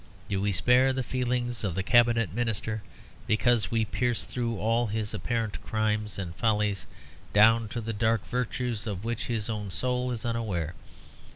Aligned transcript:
Do 0.29 0.41
we 0.41 0.51
spare 0.51 0.93
the 0.93 1.03
feelings 1.03 1.63
of 1.63 1.75
the 1.75 1.83
Cabinet 1.83 2.33
Minister 2.33 2.81
because 3.27 3.69
we 3.69 3.85
pierce 3.85 4.23
through 4.23 4.57
all 4.57 4.87
his 4.87 5.13
apparent 5.13 5.61
crimes 5.63 6.17
and 6.17 6.33
follies 6.33 6.87
down 7.33 7.67
to 7.67 7.81
the 7.81 7.93
dark 7.93 8.25
virtues 8.25 8.87
of 8.87 9.03
which 9.05 9.27
his 9.27 9.47
own 9.47 9.69
soul 9.69 10.09
is 10.09 10.25
unaware? 10.25 10.73